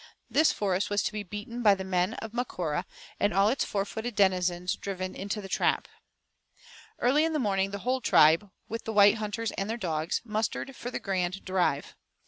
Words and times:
This 0.31 0.51
forest 0.51 0.89
was 0.89 1.03
to 1.03 1.11
be 1.11 1.21
"beaten" 1.21 1.61
by 1.61 1.75
the 1.75 1.83
men 1.83 2.15
of 2.15 2.33
Macora, 2.33 2.85
and 3.19 3.35
all 3.35 3.49
its 3.49 3.63
four 3.63 3.85
footed 3.85 4.15
denizens 4.15 4.73
driven 4.75 5.13
into 5.13 5.41
the 5.41 5.47
trap. 5.47 5.87
Early 6.97 7.23
in 7.23 7.33
the 7.33 7.37
morning 7.37 7.69
the 7.69 7.77
whole 7.85 8.01
tribe, 8.01 8.49
with 8.67 8.85
the 8.85 8.93
white 8.93 9.17
hunters 9.19 9.51
and 9.59 9.69
their 9.69 9.77
dogs, 9.77 10.19
mustered 10.25 10.75
for 10.75 10.89
the 10.89 10.97
grand 10.97 11.45
drive. 11.45 11.95